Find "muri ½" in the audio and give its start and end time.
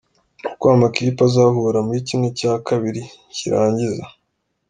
1.87-2.37